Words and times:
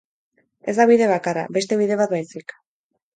Ez 0.71 0.73
da 0.77 0.85
bide 0.91 1.09
bakarra, 1.11 1.43
beste 1.57 1.77
bide 1.83 1.99
bat 1.99 2.15
baizik. 2.17 2.57